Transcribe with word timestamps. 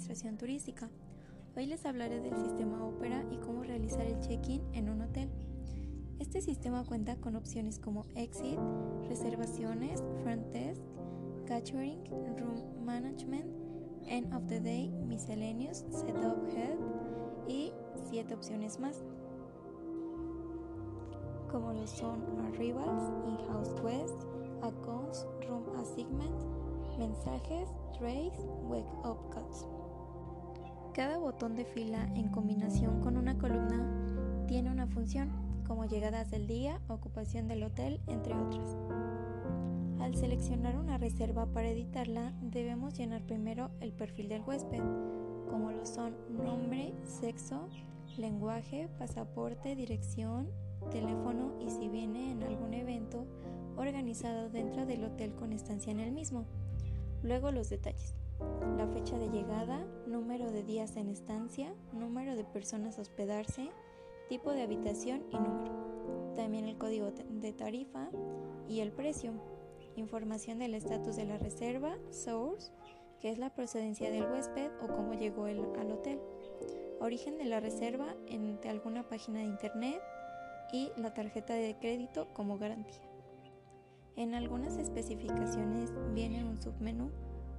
Jessica. 0.00 0.88
Hoy 1.56 1.66
les 1.66 1.84
hablaré 1.84 2.20
del 2.20 2.34
sistema 2.36 2.84
Opera 2.84 3.22
y 3.30 3.36
cómo 3.36 3.62
realizar 3.62 4.02
el 4.02 4.18
check-in 4.20 4.62
en 4.72 4.88
un 4.88 5.02
hotel. 5.02 5.28
Este 6.18 6.40
sistema 6.40 6.84
cuenta 6.84 7.16
con 7.16 7.36
opciones 7.36 7.78
como 7.78 8.04
Exit, 8.14 8.58
reservaciones, 9.08 10.02
Front 10.22 10.46
Desk, 10.52 10.80
Catering, 11.46 12.04
Room 12.38 12.84
Management, 12.84 13.46
End 14.06 14.32
of 14.34 14.46
the 14.46 14.60
Day, 14.60 14.90
Miscellaneous, 15.06 15.84
Setup 15.90 16.48
Help 16.48 16.80
y 17.48 17.72
7 18.10 18.34
opciones 18.34 18.78
más, 18.80 19.02
como 21.50 21.72
lo 21.72 21.86
son 21.86 22.22
Arrivals, 22.46 23.12
In-House 23.26 23.74
Quest, 23.82 24.24
Accounts, 24.62 25.26
Room 25.46 25.64
Assignment, 25.78 26.98
Mensajes, 26.98 27.68
Trace, 27.98 28.40
Wake 28.68 28.92
Up 29.04 29.18
Cuts. 29.30 29.66
Cada 30.94 31.18
botón 31.18 31.54
de 31.54 31.64
fila 31.64 32.10
en 32.16 32.28
combinación 32.28 33.00
con 33.00 33.16
una 33.16 33.38
columna 33.38 34.44
tiene 34.48 34.72
una 34.72 34.88
función, 34.88 35.30
como 35.64 35.84
llegadas 35.84 36.32
del 36.32 36.48
día, 36.48 36.80
ocupación 36.88 37.46
del 37.46 37.62
hotel, 37.62 38.00
entre 38.08 38.34
otras. 38.34 38.76
Al 40.00 40.16
seleccionar 40.16 40.76
una 40.76 40.98
reserva 40.98 41.46
para 41.46 41.68
editarla, 41.68 42.32
debemos 42.42 42.98
llenar 42.98 43.22
primero 43.22 43.70
el 43.80 43.92
perfil 43.92 44.28
del 44.28 44.42
huésped, 44.42 44.82
como 45.48 45.70
lo 45.70 45.86
son 45.86 46.16
nombre, 46.28 46.92
sexo, 47.04 47.68
lenguaje, 48.16 48.88
pasaporte, 48.98 49.76
dirección, 49.76 50.50
teléfono 50.90 51.52
y 51.60 51.70
si 51.70 51.88
viene 51.88 52.32
en 52.32 52.42
algún 52.42 52.74
evento 52.74 53.26
organizado 53.76 54.50
dentro 54.50 54.86
del 54.86 55.04
hotel 55.04 55.36
con 55.36 55.52
estancia 55.52 55.92
en 55.92 56.00
el 56.00 56.10
mismo. 56.10 56.46
Luego 57.22 57.52
los 57.52 57.70
detalles. 57.70 58.19
La 58.76 58.86
fecha 58.86 59.18
de 59.18 59.28
llegada, 59.28 59.86
número 60.06 60.50
de 60.50 60.62
días 60.62 60.96
en 60.96 61.08
estancia, 61.08 61.74
número 61.92 62.36
de 62.36 62.44
personas 62.44 62.98
a 62.98 63.02
hospedarse, 63.02 63.70
tipo 64.28 64.52
de 64.52 64.62
habitación 64.62 65.24
y 65.30 65.36
número. 65.36 66.32
También 66.34 66.66
el 66.66 66.78
código 66.78 67.10
de 67.10 67.52
tarifa 67.52 68.08
y 68.68 68.80
el 68.80 68.92
precio. 68.92 69.32
Información 69.96 70.58
del 70.58 70.74
estatus 70.74 71.16
de 71.16 71.26
la 71.26 71.38
reserva, 71.38 71.96
source, 72.10 72.72
que 73.20 73.30
es 73.30 73.38
la 73.38 73.54
procedencia 73.54 74.10
del 74.10 74.30
huésped 74.30 74.70
o 74.82 74.86
cómo 74.86 75.14
llegó 75.14 75.46
él 75.46 75.64
al 75.78 75.92
hotel. 75.92 76.20
Origen 77.00 77.38
de 77.38 77.44
la 77.44 77.60
reserva 77.60 78.14
en 78.26 78.58
alguna 78.68 79.08
página 79.08 79.40
de 79.40 79.46
internet 79.46 80.00
y 80.72 80.90
la 80.96 81.12
tarjeta 81.12 81.54
de 81.54 81.76
crédito 81.78 82.28
como 82.32 82.58
garantía. 82.58 83.02
En 84.16 84.34
algunas 84.34 84.76
especificaciones 84.76 85.92
viene 86.14 86.44
un 86.44 86.60
submenú. 86.60 87.10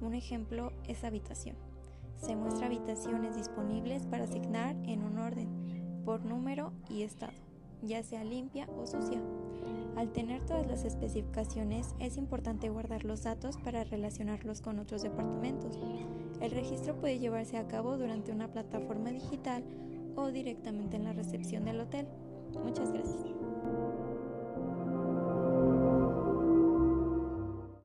Un 0.00 0.14
ejemplo 0.14 0.72
es 0.86 1.04
habitación. 1.04 1.56
Se 2.20 2.36
muestra 2.36 2.66
habitaciones 2.66 3.36
disponibles 3.36 4.06
para 4.06 4.24
asignar 4.24 4.76
en 4.84 5.02
un 5.02 5.18
orden, 5.18 6.02
por 6.04 6.24
número 6.24 6.72
y 6.88 7.02
estado, 7.02 7.32
ya 7.82 8.02
sea 8.02 8.24
limpia 8.24 8.68
o 8.78 8.86
sucia. 8.86 9.20
Al 9.96 10.12
tener 10.12 10.44
todas 10.44 10.66
las 10.66 10.84
especificaciones 10.84 11.94
es 11.98 12.16
importante 12.16 12.68
guardar 12.68 13.04
los 13.04 13.22
datos 13.22 13.56
para 13.56 13.84
relacionarlos 13.84 14.60
con 14.60 14.78
otros 14.78 15.02
departamentos. 15.02 15.78
El 16.40 16.50
registro 16.50 16.96
puede 16.96 17.18
llevarse 17.18 17.56
a 17.56 17.66
cabo 17.66 17.96
durante 17.96 18.30
una 18.30 18.48
plataforma 18.48 19.10
digital 19.10 19.64
o 20.14 20.28
directamente 20.28 20.96
en 20.96 21.04
la 21.04 21.12
recepción 21.12 21.64
del 21.64 21.80
hotel. 21.80 22.06
Muchas 22.62 22.92
gracias. 22.92 23.24